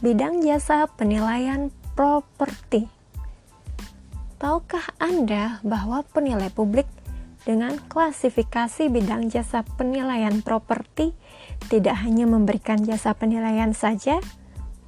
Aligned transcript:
bidang 0.00 0.40
jasa 0.40 0.88
penilaian 0.88 1.68
properti. 1.92 2.88
Tahukah 4.40 4.96
Anda 4.96 5.60
bahwa 5.60 6.00
penilai 6.08 6.48
publik 6.48 6.88
dengan 7.44 7.76
klasifikasi 7.76 8.88
bidang 8.88 9.28
jasa 9.28 9.60
penilaian 9.76 10.40
properti 10.40 11.12
tidak 11.68 12.00
hanya 12.00 12.24
memberikan 12.24 12.80
jasa 12.80 13.12
penilaian 13.12 13.76
saja, 13.76 14.24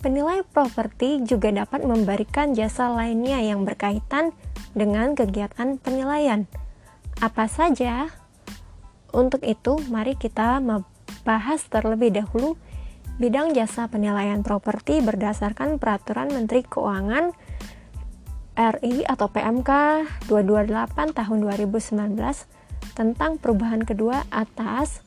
penilai 0.01 0.41
properti 0.49 1.21
juga 1.29 1.53
dapat 1.53 1.85
memberikan 1.85 2.57
jasa 2.57 2.89
lainnya 2.89 3.45
yang 3.45 3.69
berkaitan 3.69 4.33
dengan 4.73 5.13
kegiatan 5.13 5.77
penilaian. 5.77 6.49
Apa 7.21 7.53
saja? 7.53 8.09
Untuk 9.13 9.45
itu, 9.45 9.77
mari 9.93 10.17
kita 10.17 10.65
membahas 10.65 11.61
terlebih 11.69 12.17
dahulu 12.17 12.57
bidang 13.23 13.55
jasa 13.55 13.87
penilaian 13.87 14.43
properti 14.43 14.99
berdasarkan 14.99 15.79
Peraturan 15.79 16.35
Menteri 16.35 16.67
Keuangan 16.67 17.31
RI 18.59 19.07
atau 19.07 19.31
PMK 19.31 19.71
228 20.27 21.15
tahun 21.15 21.39
2019 21.47 22.19
tentang 22.99 23.39
perubahan 23.39 23.87
kedua 23.87 24.27
atas 24.27 25.07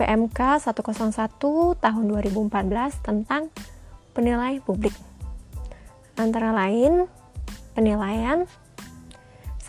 PMK 0.00 0.56
101 0.56 1.84
tahun 1.84 2.04
2014 2.16 3.04
tentang 3.04 3.52
penilai 4.16 4.64
publik. 4.64 4.96
Antara 6.16 6.48
lain, 6.48 7.04
penilaian 7.76 8.48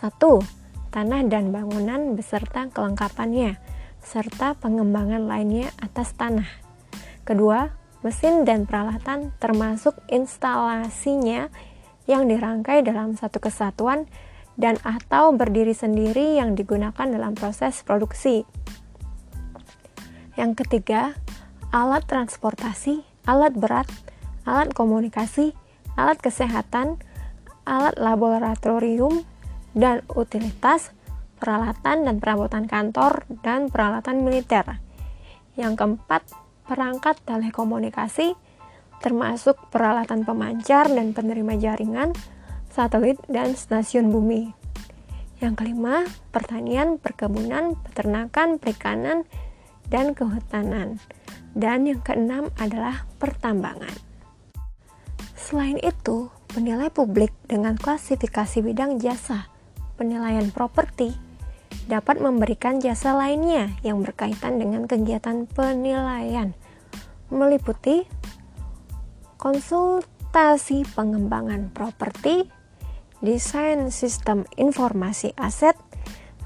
Tanah 0.96 1.28
dan 1.28 1.52
bangunan 1.52 2.16
beserta 2.16 2.72
kelengkapannya 2.72 3.60
serta 4.00 4.56
pengembangan 4.56 5.28
lainnya 5.28 5.68
atas 5.76 6.16
tanah 6.16 6.65
Kedua, 7.26 7.66
mesin 8.06 8.46
dan 8.46 8.70
peralatan 8.70 9.34
termasuk 9.42 9.98
instalasinya 10.06 11.50
yang 12.06 12.30
dirangkai 12.30 12.86
dalam 12.86 13.18
satu 13.18 13.42
kesatuan 13.42 14.06
dan 14.54 14.78
atau 14.86 15.34
berdiri 15.34 15.74
sendiri 15.74 16.38
yang 16.38 16.54
digunakan 16.54 17.10
dalam 17.10 17.34
proses 17.34 17.82
produksi. 17.82 18.46
Yang 20.38 20.62
ketiga, 20.62 21.18
alat 21.74 22.06
transportasi, 22.06 23.02
alat 23.26 23.58
berat, 23.58 23.90
alat 24.46 24.70
komunikasi, 24.70 25.50
alat 25.98 26.22
kesehatan, 26.22 27.02
alat 27.66 27.98
laboratorium, 27.98 29.26
dan 29.74 30.06
utilitas, 30.14 30.94
peralatan 31.42 32.06
dan 32.06 32.16
perabotan 32.22 32.70
kantor, 32.70 33.26
dan 33.42 33.68
peralatan 33.68 34.22
militer. 34.22 34.78
Yang 35.58 35.74
keempat, 35.82 36.45
perangkat 36.66 37.18
telekomunikasi, 37.24 38.34
termasuk 39.00 39.56
peralatan 39.70 40.26
pemancar 40.26 40.90
dan 40.90 41.14
penerima 41.14 41.54
jaringan, 41.58 42.12
satelit, 42.68 43.16
dan 43.30 43.54
stasiun 43.54 44.12
bumi. 44.12 44.52
Yang 45.40 45.54
kelima, 45.64 46.04
pertanian, 46.32 46.96
perkebunan, 46.96 47.76
peternakan, 47.88 48.56
perikanan, 48.56 49.24
dan 49.88 50.12
kehutanan. 50.16 51.00
Dan 51.56 51.88
yang 51.88 52.04
keenam 52.04 52.52
adalah 52.60 53.08
pertambangan. 53.16 53.92
Selain 55.36 55.80
itu, 55.80 56.28
penilai 56.52 56.88
publik 56.92 57.32
dengan 57.48 57.76
klasifikasi 57.80 58.60
bidang 58.60 59.00
jasa, 59.00 59.48
penilaian 59.96 60.48
properti, 60.52 61.25
dapat 61.86 62.18
memberikan 62.18 62.82
jasa 62.82 63.14
lainnya 63.14 63.70
yang 63.86 64.02
berkaitan 64.02 64.58
dengan 64.58 64.90
kegiatan 64.90 65.46
penilaian, 65.46 66.52
meliputi 67.30 68.06
konsultasi 69.38 70.82
pengembangan 70.98 71.70
properti, 71.70 72.50
desain 73.22 73.94
sistem 73.94 74.42
informasi 74.58 75.30
aset, 75.38 75.78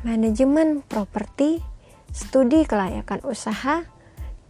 manajemen 0.04 0.84
properti, 0.84 1.64
studi 2.12 2.68
kelayakan 2.68 3.24
usaha, 3.24 3.88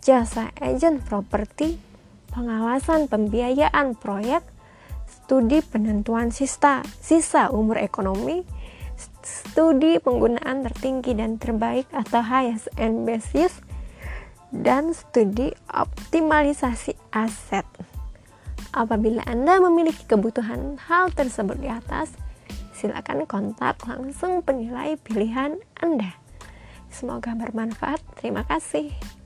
jasa 0.03 0.51
agen 0.59 0.99
properti, 0.99 1.79
pengawasan 2.35 3.07
pembiayaan 3.07 3.95
proyek, 3.95 4.43
studi 5.07 5.63
penentuan 5.63 6.35
sisa, 6.35 6.83
sisa 6.99 7.55
umur 7.55 7.79
ekonomi, 7.79 8.43
studi 9.23 10.01
penggunaan 10.01 10.65
tertinggi 10.67 11.17
dan 11.17 11.37
terbaik 11.37 11.87
atau 11.93 12.25
highest 12.25 12.73
and 12.81 13.05
best 13.05 13.33
use 13.37 13.61
dan 14.51 14.91
studi 14.97 15.55
optimalisasi 15.71 16.99
aset. 17.15 17.67
Apabila 18.71 19.27
Anda 19.27 19.59
memiliki 19.59 20.07
kebutuhan 20.07 20.79
hal 20.87 21.11
tersebut 21.11 21.59
di 21.59 21.67
atas, 21.67 22.15
silakan 22.75 23.27
kontak 23.27 23.83
langsung 23.85 24.47
penilai 24.47 24.95
pilihan 25.01 25.59
Anda. 25.79 26.15
Semoga 26.91 27.35
bermanfaat. 27.35 28.03
Terima 28.19 28.43
kasih. 28.47 29.20